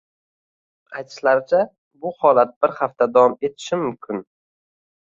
Aytishlaricha, 0.99 1.61
bu 2.05 2.13
holat 2.23 2.57
bir 2.65 2.77
hafta 2.83 3.11
davom 3.21 3.39
etishi 3.51 3.83
mumkin. 3.87 4.29